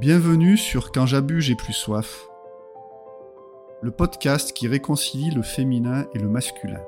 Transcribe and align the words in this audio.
Bienvenue 0.00 0.58
sur 0.58 0.92
Quand 0.92 1.06
j'abuse, 1.06 1.44
j'ai 1.44 1.54
plus 1.54 1.72
soif. 1.72 2.28
Le 3.80 3.90
podcast 3.90 4.52
qui 4.52 4.68
réconcilie 4.68 5.30
le 5.30 5.40
féminin 5.40 6.04
et 6.12 6.18
le 6.18 6.28
masculin. 6.28 6.82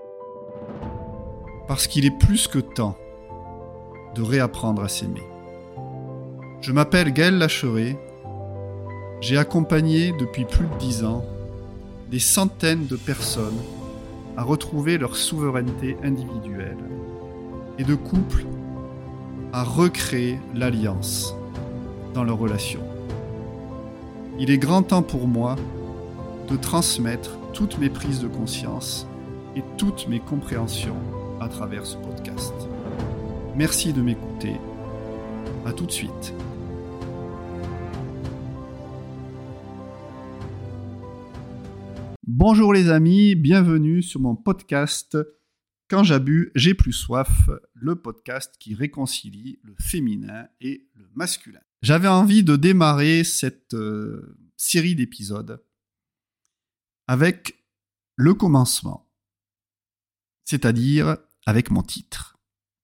Parce 1.66 1.86
qu'il 1.86 2.05
est 2.05 2.18
plus 2.18 2.48
que 2.48 2.59
temps 2.59 2.98
de 4.14 4.21
réapprendre 4.21 4.82
à 4.82 4.89
s'aimer. 4.89 5.23
Je 6.61 6.71
m'appelle 6.73 7.14
Gaël 7.14 7.39
Lacheret. 7.39 7.96
J'ai 9.22 9.38
accompagné 9.38 10.12
depuis 10.12 10.45
plus 10.45 10.66
de 10.66 10.79
dix 10.79 11.02
ans 11.02 11.25
des 12.11 12.20
centaines 12.20 12.86
de 12.86 12.96
personnes 12.96 13.59
à 14.36 14.43
retrouver 14.43 14.98
leur 14.98 15.16
souveraineté 15.16 15.96
individuelle 16.02 16.77
et 17.79 17.84
de 17.84 17.95
couples 17.95 18.45
à 19.54 19.64
recréer 19.64 20.38
l'alliance 20.54 21.34
dans 22.12 22.25
leurs 22.25 22.38
relations. 22.38 22.88
Il 24.41 24.52
est 24.52 24.59
grand 24.59 24.84
temps 24.84 25.02
pour 25.02 25.27
moi 25.27 25.56
de 26.48 26.56
transmettre 26.56 27.37
toutes 27.52 27.77
mes 27.78 27.91
prises 27.91 28.20
de 28.20 28.28
conscience 28.28 29.05
et 29.56 29.64
toutes 29.77 30.06
mes 30.06 30.20
compréhensions 30.20 31.01
à 31.41 31.48
travers 31.48 31.84
ce 31.84 31.97
podcast. 31.97 32.55
Merci 33.56 33.92
de 33.92 34.01
m'écouter. 34.01 34.55
À 35.66 35.73
tout 35.73 35.87
de 35.87 35.91
suite. 35.91 36.33
Bonjour 42.25 42.73
les 42.73 42.91
amis, 42.91 43.34
bienvenue 43.34 44.05
sur 44.05 44.20
mon 44.20 44.36
podcast 44.36 45.19
Quand 45.91 46.05
j'abuse, 46.05 46.52
j'ai 46.55 46.75
plus 46.75 46.92
soif, 46.92 47.50
le 47.75 47.97
podcast 47.97 48.55
qui 48.61 48.77
réconcilie 48.77 49.59
le 49.64 49.75
féminin 49.80 50.47
et 50.61 50.86
le 50.95 51.06
masculin. 51.16 51.59
J'avais 51.82 52.09
envie 52.09 52.42
de 52.42 52.56
démarrer 52.56 53.24
cette 53.24 53.74
euh, 53.74 54.36
série 54.56 54.94
d'épisodes 54.94 55.64
avec 57.06 57.64
le 58.16 58.34
commencement, 58.34 59.08
c'est-à-dire 60.44 61.16
avec 61.47 61.70
mon 61.70 61.83
titre. 61.83 62.36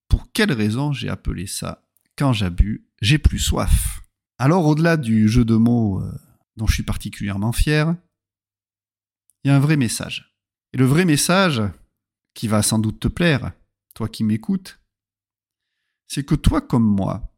Pour 0.08 0.30
quelle 0.32 0.52
raison 0.52 0.92
j'ai 0.92 1.08
appelé 1.08 1.46
ça 1.46 1.86
Quand 2.16 2.32
j'abuse, 2.32 2.80
j'ai 3.02 3.18
plus 3.18 3.40
soif. 3.40 4.02
Alors 4.38 4.66
au-delà 4.66 4.96
du 4.96 5.28
jeu 5.28 5.44
de 5.44 5.56
mots 5.56 6.00
euh, 6.00 6.12
dont 6.56 6.66
je 6.66 6.74
suis 6.74 6.82
particulièrement 6.84 7.52
fier, 7.52 7.96
il 9.42 9.48
y 9.48 9.50
a 9.50 9.56
un 9.56 9.60
vrai 9.60 9.76
message. 9.76 10.36
Et 10.72 10.76
le 10.76 10.86
vrai 10.86 11.04
message, 11.04 11.62
qui 12.34 12.48
va 12.48 12.62
sans 12.62 12.78
doute 12.78 13.00
te 13.00 13.08
plaire, 13.08 13.52
toi 13.94 14.08
qui 14.08 14.24
m'écoutes, 14.24 14.80
c'est 16.08 16.24
que 16.24 16.34
toi 16.34 16.60
comme 16.60 16.84
moi, 16.84 17.33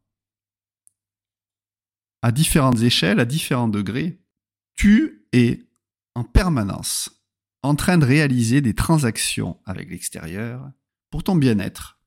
à 2.27 2.33
différentes 2.33 2.81
échelles, 2.81 3.21
à 3.21 3.25
différents 3.25 3.69
degrés, 3.69 4.19
tu 4.75 5.25
es 5.31 5.61
en 6.13 6.25
permanence 6.25 7.23
en 7.63 7.73
train 7.73 7.97
de 7.97 8.03
réaliser 8.03 8.59
des 8.59 8.73
transactions 8.73 9.55
avec 9.63 9.89
l'extérieur 9.89 10.69
pour 11.09 11.23
ton 11.23 11.37
bien-être 11.37 12.01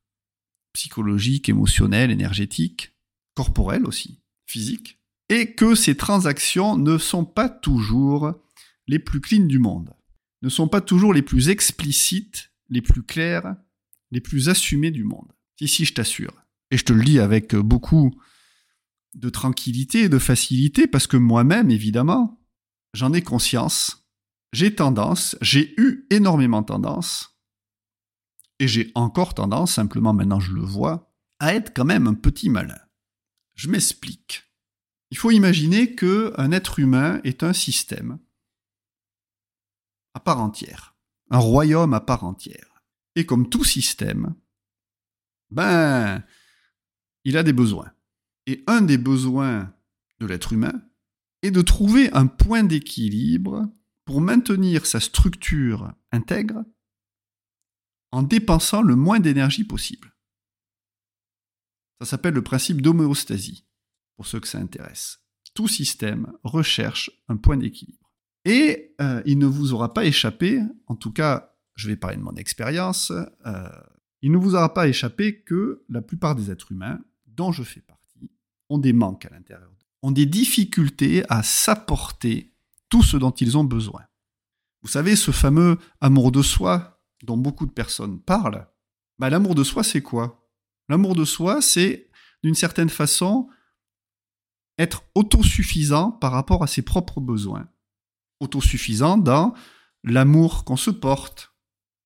psychologique, 0.75 1.49
émotionnel, 1.49 2.11
énergétique, 2.11 2.93
corporel 3.35 3.87
aussi, 3.87 4.21
physique, 4.45 5.01
et 5.31 5.55
que 5.55 5.75
ces 5.75 5.97
transactions 5.97 6.77
ne 6.77 6.99
sont 6.99 7.25
pas 7.25 7.49
toujours 7.49 8.35
les 8.89 8.99
plus 8.99 9.23
clean 9.23 9.47
du 9.47 9.59
monde, 9.59 9.95
ne 10.43 10.51
sont 10.51 10.69
pas 10.69 10.83
toujours 10.83 11.15
les 11.15 11.23
plus 11.23 11.49
explicites, 11.49 12.53
les 12.69 12.83
plus 12.83 13.05
claires, 13.05 13.57
les 14.11 14.21
plus 14.21 14.51
assumées 14.51 14.91
du 14.91 15.05
monde. 15.05 15.33
Si, 15.59 15.67
si, 15.67 15.87
je 15.87 15.95
t'assure. 15.95 16.45
Et 16.71 16.77
je 16.77 16.85
te 16.85 16.93
le 16.93 17.05
dis 17.05 17.21
avec 17.21 17.57
beaucoup 17.57 18.13
de 19.15 19.29
tranquillité 19.29 20.03
et 20.03 20.09
de 20.09 20.19
facilité 20.19 20.87
parce 20.87 21.07
que 21.07 21.17
moi-même, 21.17 21.71
évidemment, 21.71 22.41
j'en 22.95 23.13
ai 23.13 23.23
conscience. 23.23 24.09
J'ai 24.53 24.75
tendance, 24.75 25.37
j'ai 25.41 25.75
eu 25.81 26.07
énormément 26.11 26.63
tendance, 26.63 27.41
et 28.61 28.69
j'ai 28.69 28.93
encore 28.95 29.35
tendance, 29.35 29.75
simplement 29.75 30.13
maintenant 30.13 30.39
je 30.39 30.53
le 30.53 30.61
vois, 30.61 31.11
à 31.39 31.55
être 31.55 31.73
quand 31.75 31.87
même 31.87 32.07
un 32.07 32.15
petit 32.15 32.51
malin. 32.51 32.79
Je 33.55 33.69
m'explique. 33.69 34.45
Il 35.11 35.17
faut 35.17 35.31
imaginer 35.31 35.95
que 35.95 36.33
un 36.37 36.53
être 36.53 36.79
humain 36.79 37.21
est 37.25 37.43
un 37.43 37.53
système 37.53 38.19
à 40.15 40.21
part 40.21 40.41
entière, 40.41 40.95
un 41.31 41.39
royaume 41.39 41.95
à 41.95 42.01
part 42.01 42.25
entière. 42.25 42.83
Et 43.17 43.25
comme 43.25 43.49
tout 43.49 43.65
système, 43.65 44.35
ben, 45.51 46.23
il 47.25 47.37
a 47.37 47.43
des 47.43 47.53
besoins. 47.53 47.93
Et 48.51 48.65
un 48.67 48.83
des 48.83 48.99
besoins 48.99 49.73
de 50.19 50.27
l'être 50.27 50.53
humain 50.53 50.83
est 51.43 51.53
de 51.53 51.63
trouver 51.63 52.13
un 52.13 52.27
point 52.27 52.65
d'équilibre 52.65 53.73
pour 54.05 54.21
maintenir 54.21 54.87
sa 54.87 54.99
structure 54.99 55.95
intègre 56.11 56.65
en 58.11 58.25
dépensant 58.25 58.83
le 58.83 58.97
moins 58.97 59.21
d'énergie 59.21 59.63
possible. 59.63 60.17
Ça 62.01 62.07
s'appelle 62.07 62.35
le 62.35 62.43
principe 62.43 62.83
d'homéostasie, 62.83 63.69
pour 64.17 64.27
ceux 64.27 64.41
que 64.41 64.49
ça 64.49 64.59
intéresse. 64.59 65.21
Tout 65.55 65.69
système 65.69 66.33
recherche 66.43 67.09
un 67.29 67.37
point 67.37 67.57
d'équilibre. 67.57 68.11
Et 68.45 68.97
euh, 69.01 69.23
il 69.27 69.39
ne 69.39 69.47
vous 69.47 69.75
aura 69.75 69.95
pas 69.95 70.07
échappé, 70.07 70.61
en 70.89 70.97
tout 70.97 71.13
cas, 71.13 71.55
je 71.77 71.87
vais 71.87 71.95
parler 71.95 72.17
de 72.17 72.23
mon 72.23 72.35
expérience, 72.35 73.13
euh, 73.47 73.69
il 74.23 74.33
ne 74.33 74.39
vous 74.39 74.57
aura 74.57 74.75
pas 74.75 74.89
échappé 74.89 75.41
que 75.41 75.85
la 75.89 76.03
plupart 76.03 76.35
des 76.35 76.51
êtres 76.51 76.73
humains, 76.73 76.99
dont 77.29 77.53
je 77.53 77.63
fais 77.63 77.81
partie, 77.81 78.00
ont 78.71 78.79
des 78.79 78.95
manques 78.95 79.27
à 79.27 79.31
l'intérieur 79.31 79.71
ont 80.03 80.11
des 80.11 80.27
difficultés 80.27 81.25
à 81.29 81.43
s'apporter 81.43 82.53
tout 82.89 83.03
ce 83.03 83.17
dont 83.17 83.31
ils 83.31 83.59
ont 83.59 83.65
besoin. 83.65 84.03
Vous 84.83 84.89
savez, 84.89 85.15
ce 85.15 85.31
fameux 85.31 85.79
amour 86.01 86.33
de 86.33 86.43
soi 86.43 87.03
dont 87.23 87.37
beaucoup 87.37 87.67
de 87.67 87.73
personnes 87.73 88.19
parlent, 88.21 88.67
bah, 89.19 89.29
l'amour 89.29 89.55
de 89.55 89.65
soi, 89.65 89.85
c'est 89.85 90.01
quoi? 90.01 90.49
L'amour 90.89 91.15
de 91.15 91.25
soi, 91.25 91.61
c'est 91.61 92.09
d'une 92.43 92.55
certaine 92.55 92.89
façon 92.89 93.49
être 94.79 95.03
autosuffisant 95.15 96.11
par 96.11 96.33
rapport 96.33 96.63
à 96.63 96.67
ses 96.67 96.81
propres 96.81 97.21
besoins. 97.21 97.69
Autosuffisant 98.41 99.19
dans 99.19 99.53
l'amour 100.03 100.65
qu'on 100.65 100.79
se 100.79 100.91
porte. 100.91 101.55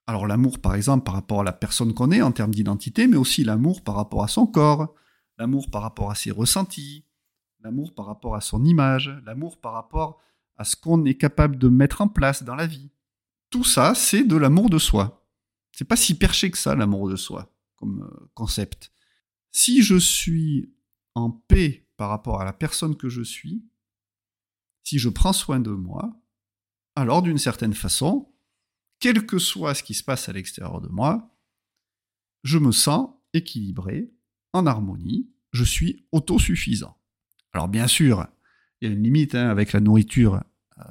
Alors 0.09 0.27
l'amour, 0.27 0.59
par 0.59 0.75
exemple, 0.75 1.05
par 1.05 1.15
rapport 1.15 1.41
à 1.41 1.45
la 1.45 1.53
personne 1.53 1.95
qu'on 1.95 2.11
est 2.11 2.21
en 2.21 2.33
termes 2.33 2.53
d'identité, 2.53 3.07
mais 3.07 3.17
aussi 3.17 3.45
l'amour 3.45 3.85
par 3.85 3.95
rapport 3.95 4.25
à 4.25 4.29
son 4.29 4.49
corps, 4.49 4.93
l'amour 5.39 5.71
par 5.71 5.83
rapport 5.83 6.11
à 6.11 6.15
ses 6.15 6.31
ressentis, 6.31 7.05
l'amour 7.61 7.95
par 7.95 8.07
rapport 8.07 8.37
à 8.37 8.41
son 8.41 8.65
image, 8.65 9.11
l'amour 9.25 9.61
par 9.61 9.73
rapport 9.73 10.21
à 10.57 10.65
ce 10.65 10.77
qu'on 10.77 11.05
est 11.05 11.17
capable 11.17 11.59
de 11.59 11.69
mettre 11.69 12.01
en 12.01 12.09
place 12.09 12.43
dans 12.43 12.55
la 12.55 12.67
vie. 12.67 12.91
Tout 13.51 13.65
ça, 13.65 13.95
c'est 13.95 14.25
de 14.25 14.37
l'amour 14.37 14.71
de 14.71 14.79
soi. 14.79 15.27
C'est 15.73 15.85
pas 15.85 15.97
si 15.97 16.17
perché 16.17 16.51
que 16.51 16.59
ça, 16.59 16.75
l'amour 16.75 17.09
de 17.09 17.17
soi, 17.17 17.53
comme 17.77 18.03
euh, 18.03 18.31
concept. 18.35 18.93
Si 19.51 19.83
je 19.83 19.97
suis 19.97 20.73
en 21.15 21.31
paix 21.31 21.89
par 21.97 22.11
rapport 22.11 22.41
à 22.41 22.45
la 22.45 22.53
personne 22.53 22.97
que 22.97 23.09
je 23.09 23.23
suis, 23.23 23.65
si 24.85 24.99
je 24.99 25.09
prends 25.09 25.33
soin 25.33 25.61
de 25.61 25.71
moi, 25.71 26.21
alors 26.95 27.23
d'une 27.23 27.39
certaine 27.39 27.75
façon, 27.75 28.33
quel 29.01 29.27
que 29.27 29.39
soit 29.39 29.75
ce 29.75 29.83
qui 29.83 29.95
se 29.95 30.05
passe 30.05 30.29
à 30.29 30.33
l'extérieur 30.33 30.81
de 30.81 30.89
moi, 30.89 31.37
je 32.43 32.59
me 32.59 32.73
sens 32.73 33.11
équilibré, 33.33 34.14
en 34.55 34.67
harmonie, 34.67 35.29
je 35.53 35.65
suis 35.65 36.07
autosuffisant. 36.13 36.97
Alors 37.53 37.69
bien 37.69 37.87
sûr, 37.87 38.27
il 38.81 38.89
y 38.89 38.91
a 38.91 38.95
une 38.95 39.03
limite 39.03 39.35
hein, 39.35 39.51
avec 39.51 39.73
la 39.73 39.81
nourriture 39.81 40.43
euh, 40.79 40.83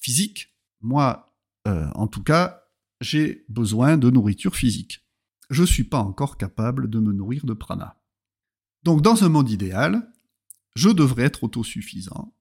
physique. 0.00 0.54
Moi, 0.80 1.34
euh, 1.66 1.88
en 1.94 2.06
tout 2.06 2.22
cas, 2.22 2.62
j'ai 3.00 3.44
besoin 3.48 3.98
de 3.98 4.08
nourriture 4.08 4.56
physique. 4.56 5.04
Je 5.50 5.62
ne 5.62 5.66
suis 5.66 5.84
pas 5.84 6.00
encore 6.00 6.36
capable 6.36 6.88
de 6.88 6.98
me 6.98 7.12
nourrir 7.12 7.44
de 7.44 7.52
prana. 7.52 8.00
Donc 8.84 9.02
dans 9.02 9.24
un 9.24 9.28
monde 9.28 9.50
idéal, 9.50 10.10
je 10.74 10.88
devrais 10.88 11.24
être 11.24 11.44
autosuffisant. 11.44 12.34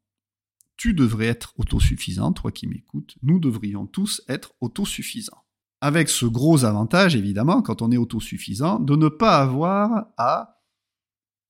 Tu 0.76 0.94
devrais 0.94 1.26
être 1.26 1.54
autosuffisant, 1.58 2.34
toi 2.34 2.52
qui 2.52 2.68
m'écoutes. 2.68 3.18
Nous 3.24 3.40
devrions 3.40 3.88
tous 3.88 4.22
être 4.28 4.54
autosuffisants. 4.62 5.44
Avec 5.82 6.10
ce 6.10 6.26
gros 6.26 6.66
avantage, 6.66 7.16
évidemment, 7.16 7.62
quand 7.62 7.82
on 7.82 7.92
est 7.92 7.98
autosuffisant, 7.98 8.80
de 8.80 8.96
ne 8.96 9.10
pas 9.10 9.40
avoir 9.40 10.08
à 10.18 10.57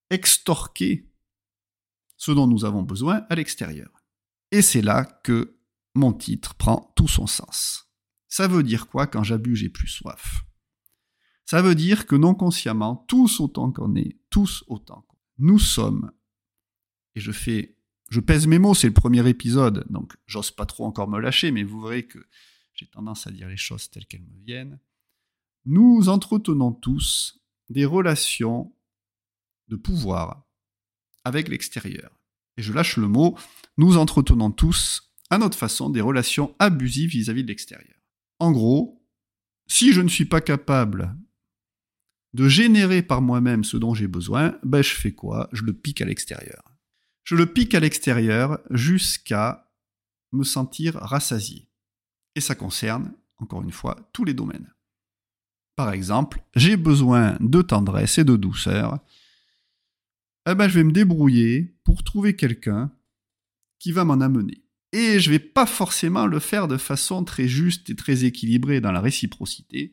extorquer 0.10 1.10
ce 2.18 2.32
dont 2.32 2.48
nous 2.48 2.66
avons 2.66 2.84
besoin 2.84 3.26
à 3.30 3.36
l'extérieur. 3.36 4.04
Et 4.52 4.62
c'est 4.62 4.82
là 4.82 5.06
que 5.06 5.60
mon 5.94 6.14
titre 6.14 6.56
prend 6.56 6.94
tout 6.96 7.08
son 7.08 7.28
sens. 7.28 7.90
Ça 8.28 8.48
veut 8.48 8.64
dire 8.64 8.88
quoi 8.88 9.08
quand 9.08 9.24
j'abuse, 9.24 9.60
j'ai 9.60 9.70
plus 9.70 9.88
soif? 9.88 10.44
Ça 11.46 11.62
veut 11.62 11.76
dire 11.76 12.06
que 12.06 12.16
non 12.16 12.36
consciemment, 12.36 12.96
tous 13.08 13.40
autant 13.40 13.72
qu'on 13.72 13.96
est, 13.96 14.20
tous 14.30 14.64
autant 14.68 15.06
qu'on 15.08 15.18
nous 15.40 15.60
sommes, 15.60 16.12
et 17.16 17.20
je 17.20 17.32
fais, 17.32 17.78
je 18.10 18.20
pèse 18.20 18.48
mes 18.48 18.60
mots, 18.60 18.74
c'est 18.74 18.88
le 18.88 18.94
premier 18.94 19.28
épisode, 19.28 19.86
donc 19.90 20.18
j'ose 20.26 20.52
pas 20.52 20.66
trop 20.66 20.86
encore 20.86 21.08
me 21.08 21.20
lâcher, 21.20 21.52
mais 21.52 21.64
vous 21.64 21.82
verrez 21.82 22.08
que 22.08 22.20
j'ai 22.74 22.88
tendance 22.88 23.28
à 23.28 23.32
dire 23.32 23.48
les 23.48 23.58
choses 23.58 23.90
telles 23.90 24.06
qu'elles 24.06 24.24
me 24.24 24.44
viennent. 24.46 24.80
Nous 25.66 26.10
entretenons 26.10 26.72
tous 26.72 27.40
des 27.70 27.86
relations 27.86 28.74
de 29.68 29.76
pouvoir 29.76 30.48
avec 31.24 31.50
l'extérieur. 31.50 32.12
et 32.56 32.62
je 32.62 32.74
lâche 32.74 32.98
le 32.98 33.08
mot, 33.08 33.38
nous 33.78 33.98
entretenons 33.98 34.50
tous, 34.50 35.14
à 35.30 35.38
notre 35.38 35.58
façon, 35.58 35.90
des 35.90 36.02
relations 36.02 36.56
abusives 36.58 37.12
vis-à-vis 37.12 37.44
de 37.44 37.50
l'extérieur. 37.50 37.98
En 38.40 38.52
gros, 38.52 39.06
si 39.68 39.94
je 39.94 40.02
ne 40.02 40.08
suis 40.08 40.26
pas 40.26 40.42
capable 40.42 41.16
de 42.34 42.48
générer 42.48 43.02
par 43.02 43.22
moi-même 43.22 43.64
ce 43.64 43.78
dont 43.78 43.94
j'ai 43.94 44.08
besoin, 44.08 44.58
ben 44.64 44.82
je 44.82 44.94
fais 44.94 45.12
quoi? 45.12 45.50
Je 45.52 45.64
le 45.64 45.74
pique 45.74 46.02
à 46.02 46.06
l'extérieur. 46.06 46.64
Je 47.24 47.36
le 47.36 47.46
pique 47.46 47.76
à 47.76 47.80
l'extérieur 47.80 48.60
jusqu'à 48.70 49.72
me 50.32 50.44
sentir 50.44 50.96
rassasié. 50.96 51.70
Et 52.36 52.42
ça 52.42 52.56
concerne, 52.56 53.14
encore 53.38 53.64
une 53.64 53.72
fois, 53.72 54.10
tous 54.14 54.24
les 54.24 54.34
domaines. 54.34 54.74
Par 55.76 55.92
exemple, 55.92 56.42
j'ai 56.56 56.78
besoin 56.78 57.38
de 57.40 57.62
tendresse 57.62 58.18
et 58.18 58.24
de 58.24 58.36
douceur. 58.36 59.00
Eh 60.50 60.56
ben, 60.56 60.70
je 60.70 60.76
vais 60.76 60.86
me 60.86 60.94
débrouiller 60.94 61.78
pour 61.84 62.06
trouver 62.06 62.38
quelqu'un 62.38 62.94
qui 63.80 63.92
va 63.92 64.06
m'en 64.06 64.22
amener. 64.22 64.64
Et 64.94 65.20
je 65.20 65.30
vais 65.30 65.40
pas 65.40 65.66
forcément 65.66 66.26
le 66.26 66.40
faire 66.40 66.70
de 66.70 66.78
façon 66.78 67.26
très 67.26 67.50
juste 67.50 67.90
et 67.90 67.98
très 67.98 68.24
équilibrée 68.24 68.80
dans 68.80 68.94
la 68.94 69.02
réciprocité. 69.02 69.92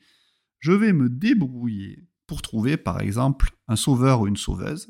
Je 0.61 0.71
vais 0.71 0.93
me 0.93 1.09
débrouiller 1.09 2.09
pour 2.29 2.41
trouver, 2.41 2.77
par 2.77 3.01
exemple, 3.01 3.51
un 3.67 3.75
sauveur 3.75 4.21
ou 4.21 4.29
une 4.29 4.37
sauveuse, 4.37 4.89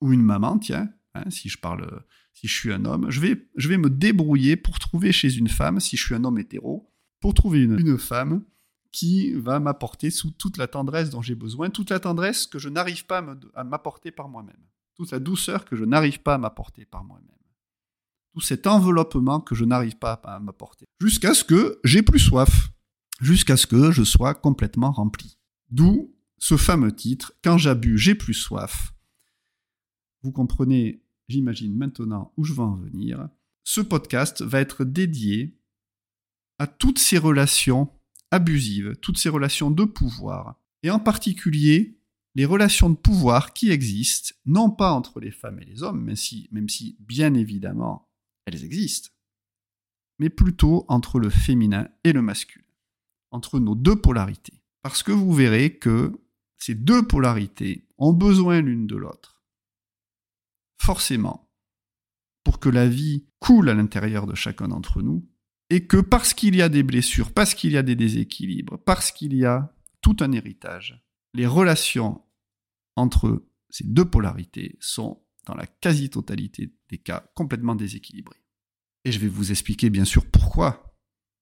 ou 0.00 0.12
une 0.12 0.22
maman, 0.22 0.58
tiens, 0.58 0.90
hein, 1.14 1.28
si 1.28 1.48
je 1.48 1.58
parle, 1.58 2.04
si 2.32 2.46
je 2.46 2.54
suis 2.54 2.72
un 2.72 2.84
homme, 2.84 3.10
je 3.10 3.20
vais, 3.20 3.78
me 3.78 3.90
débrouiller 3.90 4.56
pour 4.56 4.78
trouver 4.78 5.10
chez 5.10 5.34
une 5.34 5.48
femme, 5.48 5.80
si 5.80 5.96
je 5.96 6.04
suis 6.04 6.14
un 6.14 6.22
homme 6.22 6.38
hétéro, 6.38 6.92
pour 7.20 7.34
trouver 7.34 7.64
une 7.64 7.98
femme 7.98 8.44
qui 8.96 9.34
va 9.34 9.60
m'apporter 9.60 10.10
sous 10.10 10.30
toute 10.30 10.56
la 10.56 10.68
tendresse 10.68 11.10
dont 11.10 11.20
j'ai 11.20 11.34
besoin, 11.34 11.68
toute 11.68 11.90
la 11.90 12.00
tendresse 12.00 12.46
que 12.46 12.58
je 12.58 12.70
n'arrive 12.70 13.04
pas 13.04 13.22
à 13.54 13.62
m'apporter 13.62 14.10
par 14.10 14.30
moi-même, 14.30 14.56
toute 14.94 15.10
la 15.10 15.18
douceur 15.18 15.66
que 15.66 15.76
je 15.76 15.84
n'arrive 15.84 16.22
pas 16.22 16.34
à 16.34 16.38
m'apporter 16.38 16.86
par 16.86 17.04
moi-même 17.04 17.36
tout 18.36 18.42
cet 18.42 18.66
enveloppement 18.66 19.40
que 19.40 19.54
je 19.54 19.64
n'arrive 19.64 19.96
pas 19.96 20.12
à 20.12 20.38
m'apporter. 20.40 20.84
Jusqu'à 21.00 21.32
ce 21.32 21.42
que 21.42 21.80
j'ai 21.84 22.02
plus 22.02 22.18
soif. 22.18 22.70
Jusqu'à 23.18 23.56
ce 23.56 23.66
que 23.66 23.90
je 23.90 24.02
sois 24.02 24.34
complètement 24.34 24.92
rempli. 24.92 25.38
D'où 25.70 26.14
ce 26.36 26.58
fameux 26.58 26.94
titre, 26.94 27.32
Quand 27.42 27.56
j'abuse, 27.56 27.98
j'ai 27.98 28.14
plus 28.14 28.34
soif. 28.34 28.92
Vous 30.22 30.32
comprenez, 30.32 31.02
j'imagine 31.28 31.74
maintenant 31.74 32.34
où 32.36 32.44
je 32.44 32.52
vais 32.52 32.60
en 32.60 32.76
venir. 32.76 33.26
Ce 33.64 33.80
podcast 33.80 34.42
va 34.42 34.60
être 34.60 34.84
dédié 34.84 35.58
à 36.58 36.66
toutes 36.66 36.98
ces 36.98 37.16
relations 37.16 37.88
abusives, 38.30 38.96
toutes 38.96 39.18
ces 39.18 39.28
relations 39.28 39.70
de 39.70 39.84
pouvoir, 39.84 40.60
et 40.82 40.90
en 40.90 40.98
particulier 41.00 41.98
les 42.34 42.44
relations 42.44 42.90
de 42.90 42.96
pouvoir 42.96 43.54
qui 43.54 43.70
existent, 43.70 44.34
non 44.44 44.70
pas 44.70 44.92
entre 44.92 45.20
les 45.20 45.30
femmes 45.30 45.58
et 45.60 45.64
les 45.64 45.82
hommes, 45.82 46.04
même 46.04 46.16
si, 46.16 46.48
même 46.52 46.68
si 46.68 46.96
bien 47.00 47.34
évidemment 47.34 48.10
elles 48.44 48.62
existent, 48.62 49.10
mais 50.18 50.30
plutôt 50.30 50.84
entre 50.88 51.18
le 51.18 51.30
féminin 51.30 51.88
et 52.04 52.12
le 52.12 52.22
masculin, 52.22 52.64
entre 53.30 53.58
nos 53.58 53.74
deux 53.74 53.96
polarités. 53.96 54.62
Parce 54.82 55.02
que 55.02 55.12
vous 55.12 55.32
verrez 55.32 55.78
que 55.78 56.12
ces 56.58 56.74
deux 56.74 57.06
polarités 57.06 57.88
ont 57.98 58.12
besoin 58.12 58.60
l'une 58.60 58.86
de 58.86 58.96
l'autre. 58.96 59.42
Forcément, 60.80 61.50
pour 62.44 62.60
que 62.60 62.68
la 62.68 62.86
vie 62.86 63.26
coule 63.40 63.68
à 63.68 63.74
l'intérieur 63.74 64.26
de 64.26 64.34
chacun 64.34 64.68
d'entre 64.68 65.02
nous, 65.02 65.28
et 65.70 65.86
que 65.86 65.98
parce 65.98 66.34
qu'il 66.34 66.54
y 66.56 66.62
a 66.62 66.68
des 66.68 66.82
blessures, 66.82 67.32
parce 67.32 67.54
qu'il 67.54 67.72
y 67.72 67.76
a 67.76 67.82
des 67.82 67.96
déséquilibres, 67.96 68.78
parce 68.84 69.10
qu'il 69.10 69.34
y 69.34 69.44
a 69.44 69.74
tout 70.00 70.16
un 70.20 70.32
héritage, 70.32 71.04
les 71.34 71.46
relations 71.46 72.22
entre 72.94 73.46
ces 73.68 73.84
deux 73.84 74.04
polarités 74.04 74.76
sont 74.80 75.22
dans 75.44 75.54
la 75.54 75.66
quasi-totalité 75.66 76.74
des 76.88 76.98
cas 76.98 77.30
complètement 77.34 77.74
déséquilibrés. 77.74 78.42
Et 79.04 79.12
je 79.12 79.18
vais 79.18 79.28
vous 79.28 79.50
expliquer 79.50 79.90
bien 79.90 80.04
sûr 80.04 80.28
pourquoi 80.30 80.96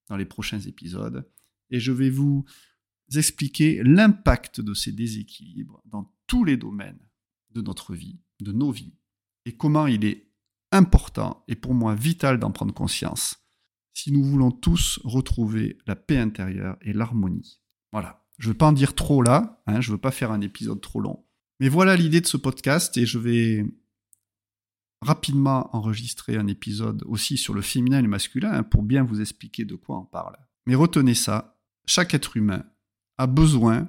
dans 0.09 0.17
les 0.17 0.27
prochains 0.27 0.61
épisodes. 0.61 1.29
Et 1.71 1.81
je 1.81 1.93
vais 1.93 2.11
vous 2.11 2.45
expliquer 3.15 3.83
l'impact 3.83 4.61
de 4.61 4.75
ces 4.75 4.93
déséquilibres 4.93 5.81
dans 5.87 6.13
tous 6.27 6.45
les 6.45 6.57
domaines 6.57 7.01
de 7.51 7.63
notre 7.63 7.95
vie, 7.95 8.21
de 8.41 8.53
nos 8.53 8.71
vies, 8.71 8.95
et 9.45 9.57
comment 9.57 9.87
il 9.87 10.05
est 10.05 10.31
important 10.73 11.45
et 11.49 11.55
pour 11.55 11.75
moi 11.75 11.95
vital 11.95 12.39
d'en 12.39 12.51
prendre 12.51 12.75
conscience 12.75 13.44
si 13.95 14.13
nous 14.13 14.23
voulons 14.23 14.51
tous 14.51 15.01
retrouver 15.05 15.79
la 15.87 15.97
paix 15.97 16.19
intérieure 16.19 16.77
et 16.83 16.93
l'harmonie. 16.93 17.61
Voilà, 17.93 18.27
je 18.39 18.49
ne 18.49 18.53
veux 18.53 18.59
pas 18.59 18.67
en 18.67 18.73
dire 18.73 18.95
trop 18.95 19.23
là, 19.23 19.63
hein, 19.67 19.81
je 19.81 19.91
ne 19.91 19.95
veux 19.95 20.01
pas 20.01 20.11
faire 20.11 20.33
un 20.33 20.41
épisode 20.41 20.81
trop 20.81 21.01
long. 21.01 21.25
Mais 21.61 21.69
voilà 21.69 21.97
l'idée 21.97 22.21
de 22.21 22.27
ce 22.27 22.37
podcast 22.37 22.97
et 22.97 23.07
je 23.07 23.19
vais 23.19 23.65
rapidement 25.01 25.75
enregistrer 25.77 26.37
un 26.37 26.49
épisode 26.49 27.05
aussi 27.07 27.37
sur 27.37 27.55
le 27.55 27.63
féminin 27.63 28.01
et 28.01 28.03
le 28.03 28.09
masculin 28.09 28.53
hein, 28.53 28.63
pour 28.65 28.83
bien 28.83 29.05
vous 29.05 29.21
expliquer 29.21 29.65
de 29.65 29.77
quoi 29.77 29.99
on 29.99 30.05
parle. 30.05 30.37
Mais 30.67 30.75
retenez 30.75 31.15
ça, 31.15 31.61
chaque 31.87 32.15
être 32.15 32.37
humain 32.37 32.65
a 33.19 33.27
besoin 33.27 33.89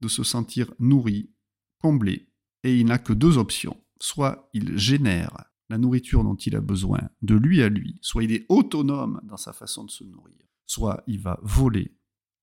de 0.00 0.08
se 0.08 0.24
sentir 0.24 0.72
nourri, 0.80 1.30
comblé, 1.78 2.28
et 2.64 2.76
il 2.76 2.86
n'a 2.86 2.98
que 2.98 3.12
deux 3.12 3.38
options. 3.38 3.80
Soit 4.00 4.50
il 4.52 4.76
génère 4.76 5.44
la 5.68 5.78
nourriture 5.78 6.24
dont 6.24 6.36
il 6.36 6.56
a 6.56 6.60
besoin 6.60 7.00
de 7.22 7.34
lui 7.34 7.62
à 7.62 7.68
lui, 7.68 7.98
soit 8.02 8.24
il 8.24 8.32
est 8.32 8.46
autonome 8.48 9.20
dans 9.24 9.36
sa 9.36 9.52
façon 9.52 9.84
de 9.84 9.90
se 9.90 10.04
nourrir, 10.04 10.46
soit 10.66 11.02
il 11.06 11.20
va 11.20 11.38
voler 11.42 11.96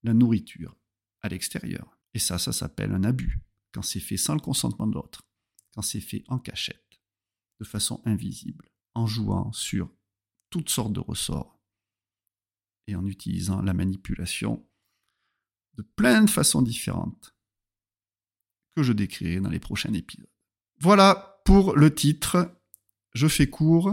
la 0.04 0.14
nourriture 0.14 0.76
à 1.22 1.30
l'extérieur. 1.30 1.98
Et 2.14 2.20
ça, 2.20 2.38
ça 2.38 2.52
s'appelle 2.52 2.92
un 2.92 3.04
abus, 3.04 3.40
quand 3.72 3.84
c'est 3.84 4.00
fait 4.00 4.18
sans 4.18 4.34
le 4.34 4.40
consentement 4.40 4.88
de 4.88 4.96
l'autre, 4.96 5.22
quand 5.74 5.82
c'est 5.82 6.02
fait 6.02 6.24
en 6.28 6.40
cachette 6.40 7.02
de 7.60 7.66
façon 7.66 8.02
invisible, 8.06 8.72
en 8.96 9.06
jouant 9.06 9.52
sur 9.54 9.94
toutes 10.50 10.70
sortes 10.70 10.94
de 10.94 11.00
ressorts 11.00 11.60
et 12.88 12.96
en 12.96 13.06
utilisant 13.06 13.62
la 13.62 13.74
manipulation 13.74 14.68
de 15.76 15.84
plein 15.84 16.24
de 16.24 16.30
façons 16.30 16.62
différentes 16.62 17.36
que 18.76 18.84
je 18.84 18.94
décrirai 18.94 19.40
dans 19.40 19.50
les 19.50 19.60
prochains 19.60 19.94
épisodes. 19.94 20.30
Voilà 20.80 21.42
pour 21.46 21.76
le 21.76 21.94
titre. 21.94 22.61
Je 23.13 23.28
fais 23.28 23.48
court. 23.48 23.92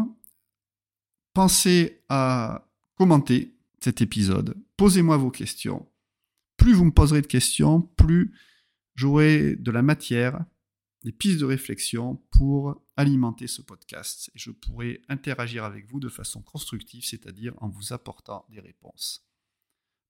Pensez 1.34 2.02
à 2.08 2.68
commenter 2.94 3.56
cet 3.80 4.00
épisode. 4.00 4.56
Posez-moi 4.76 5.16
vos 5.16 5.30
questions. 5.30 5.88
Plus 6.56 6.72
vous 6.72 6.84
me 6.84 6.92
poserez 6.92 7.22
de 7.22 7.26
questions, 7.26 7.82
plus 7.82 8.34
j'aurai 8.94 9.56
de 9.56 9.70
la 9.70 9.82
matière 9.82 10.44
des 11.04 11.12
pistes 11.12 11.38
de 11.38 11.44
réflexion 11.44 12.16
pour 12.32 12.84
alimenter 12.96 13.46
ce 13.46 13.62
podcast. 13.62 14.30
Et 14.34 14.38
je 14.38 14.50
pourrai 14.50 15.02
interagir 15.08 15.64
avec 15.64 15.86
vous 15.86 16.00
de 16.00 16.08
façon 16.08 16.42
constructive, 16.42 17.04
c'est-à-dire 17.04 17.54
en 17.58 17.68
vous 17.68 17.92
apportant 17.92 18.44
des 18.50 18.60
réponses 18.60 19.24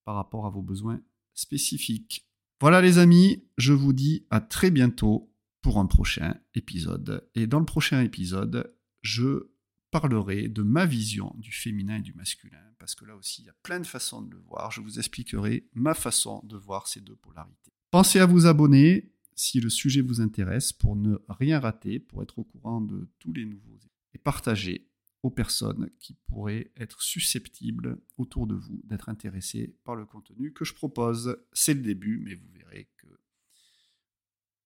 par 0.04 0.14
rapport 0.14 0.46
à 0.46 0.50
vos 0.50 0.62
besoins 0.62 1.00
spécifiques. 1.34 2.26
Voilà 2.60 2.80
les 2.80 2.98
amis, 2.98 3.44
je 3.58 3.74
vous 3.74 3.92
dis 3.92 4.26
à 4.30 4.40
très 4.40 4.70
bientôt 4.70 5.30
pour 5.60 5.78
un 5.78 5.86
prochain 5.86 6.40
épisode. 6.54 7.28
Et 7.34 7.46
dans 7.46 7.60
le 7.60 7.66
prochain 7.66 8.00
épisode, 8.00 8.74
je 9.02 9.50
parlerai 9.90 10.48
de 10.48 10.62
ma 10.62 10.86
vision 10.86 11.34
du 11.38 11.52
féminin 11.52 11.96
et 11.96 12.02
du 12.02 12.12
masculin, 12.12 12.62
parce 12.78 12.94
que 12.94 13.04
là 13.04 13.16
aussi, 13.16 13.42
il 13.42 13.46
y 13.46 13.50
a 13.50 13.56
plein 13.62 13.80
de 13.80 13.86
façons 13.86 14.22
de 14.22 14.30
le 14.30 14.40
voir. 14.40 14.70
Je 14.70 14.80
vous 14.80 14.98
expliquerai 14.98 15.68
ma 15.74 15.94
façon 15.94 16.40
de 16.44 16.56
voir 16.56 16.86
ces 16.86 17.00
deux 17.00 17.16
polarités. 17.16 17.72
Pensez 17.90 18.18
à 18.18 18.26
vous 18.26 18.46
abonner 18.46 19.12
si 19.34 19.60
le 19.60 19.70
sujet 19.70 20.02
vous 20.02 20.20
intéresse 20.20 20.72
pour 20.72 20.96
ne 20.96 21.16
rien 21.28 21.60
rater, 21.60 22.00
pour 22.00 22.22
être 22.22 22.38
au 22.38 22.44
courant 22.44 22.80
de 22.80 23.08
tous 23.18 23.32
les 23.32 23.46
nouveaux 23.46 23.78
et 24.12 24.18
partager 24.18 24.88
aux 25.22 25.30
personnes 25.30 25.90
qui 25.98 26.14
pourraient 26.14 26.70
être 26.76 27.02
susceptibles 27.02 27.98
autour 28.18 28.46
de 28.46 28.54
vous 28.54 28.80
d'être 28.84 29.08
intéressées 29.08 29.76
par 29.84 29.96
le 29.96 30.06
contenu 30.06 30.52
que 30.52 30.64
je 30.64 30.74
propose. 30.74 31.36
C'est 31.52 31.74
le 31.74 31.82
début, 31.82 32.18
mais 32.18 32.34
vous 32.34 32.48
verrez 32.52 32.88
que 32.96 33.06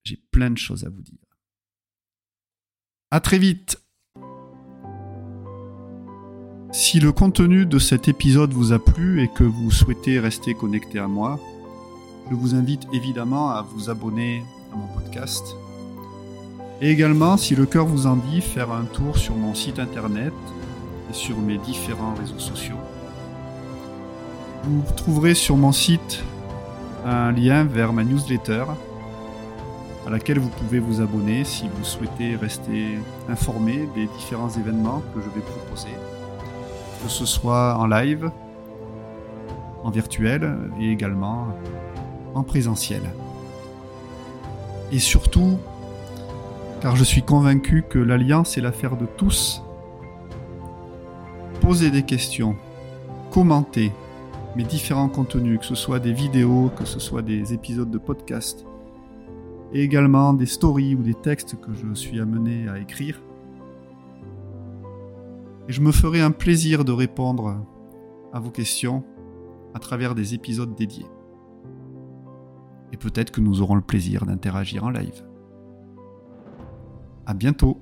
j'ai 0.04 0.16
plein 0.16 0.50
de 0.50 0.58
choses 0.58 0.84
à 0.84 0.90
vous 0.90 1.02
dire. 1.02 1.18
À 3.10 3.20
très 3.20 3.38
vite. 3.38 3.81
Si 6.92 7.00
le 7.00 7.11
contenu 7.11 7.64
de 7.64 7.78
cet 7.78 8.06
épisode 8.08 8.52
vous 8.52 8.75
a 8.75 8.78
plu 8.78 9.22
et 9.22 9.28
que 9.28 9.44
vous 9.44 9.70
souhaitez 9.70 10.20
rester 10.20 10.52
connecté 10.52 10.99
à 10.99 11.08
moi, 11.08 11.40
je 12.28 12.34
vous 12.34 12.54
invite 12.54 12.87
évidemment 12.92 13.49
à 13.49 13.62
vous 13.62 13.88
abonner 13.88 14.44
mon 14.76 14.87
podcast. 14.88 15.56
Et 16.82 16.90
également, 16.90 17.38
si 17.38 17.54
le 17.56 17.64
cœur 17.64 17.87
vous 17.87 18.06
en 18.06 18.16
dit, 18.16 18.42
faire 18.42 18.70
un 18.70 18.84
tour 18.84 19.16
sur 19.16 19.34
mon 19.37 19.54
site 19.54 19.78
internet 19.78 20.34
et 21.08 21.14
sur 21.14 21.38
mes 21.38 21.56
différents 21.56 22.12
réseaux 22.12 22.38
sociaux. 22.38 22.76
Vous 24.64 24.82
trouverez 24.94 25.32
sur 25.32 25.56
mon 25.56 25.72
site 25.72 26.22
un 27.06 27.32
lien 27.32 27.64
vers 27.64 27.94
ma 27.94 28.04
newsletter 28.04 28.64
à 30.06 30.11
laquelle 30.11 30.40
vous 30.40 30.50
pouvez 30.50 30.78
vous 30.78 31.00
abonner 31.00 31.44
si 31.44 31.70
vous 31.75 31.84
souhaitez 31.84 32.37
rester 32.37 32.99
informé 33.30 33.88
des 33.94 34.08
différents 34.18 34.50
événements 34.50 35.02
que 35.14 35.22
je 35.22 35.30
vais 35.30 35.40
proposer, 35.40 35.96
que 37.02 37.09
ce 37.09 37.26
soit 37.26 37.76
en 37.78 37.87
live, 37.87 38.30
en 39.82 39.90
virtuel 39.90 40.56
et 40.80 40.90
également 40.90 41.49
en 42.35 42.42
présentiel. 42.42 43.02
Et 44.92 44.99
surtout, 44.99 45.59
car 46.80 46.97
je 46.97 47.04
suis 47.04 47.23
convaincu 47.23 47.85
que 47.88 47.99
l'Alliance 47.99 48.59
est 48.59 48.61
l'affaire 48.61 48.97
de 48.97 49.06
tous. 49.06 49.62
Posez 51.61 51.90
des 51.90 52.02
questions, 52.02 52.56
commentez 53.30 53.92
mes 54.56 54.64
différents 54.64 55.09
contenus, 55.09 55.61
que 55.61 55.64
ce 55.64 55.75
soit 55.75 55.99
des 55.99 56.12
vidéos, 56.12 56.71
que 56.76 56.85
ce 56.85 57.00
soit 57.00 57.23
des 57.23 57.54
épisodes 57.54 57.90
de 57.90 57.99
podcast, 57.99 58.66
et 59.73 59.82
également 59.82 60.35
des 60.35 60.47
stories 60.47 60.94
ou 60.94 61.02
des 61.02 61.14
textes 61.14 61.56
que 61.61 61.73
je 61.73 61.94
suis 61.94 62.21
amené 62.21 62.68
à 62.68 62.78
écrire. 62.78 63.21
Et 65.69 65.73
je 65.73 65.81
me 65.81 65.92
ferai 65.92 66.21
un 66.21 66.31
plaisir 66.31 66.85
de 66.85 66.92
répondre 66.92 67.64
à 68.33 68.40
vos 68.40 68.50
questions 68.50 69.04
à 69.75 69.78
travers 69.78 70.14
des 70.14 70.35
épisodes 70.35 70.75
dédiés. 70.75 71.07
Et 72.92 72.97
peut-être 72.97 73.31
que 73.31 73.40
nous 73.40 73.62
aurons 73.62 73.75
le 73.75 73.83
plaisir 73.83 74.26
d'interagir 74.26 74.85
en 74.85 74.90
live. 74.90 75.25
À 77.26 77.35
bientôt 77.35 77.81